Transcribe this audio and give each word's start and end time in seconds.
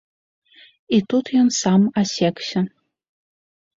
І 0.97 0.99
тут 1.13 1.25
ён 1.41 1.49
сам 1.61 1.81
асекся. 2.03 2.59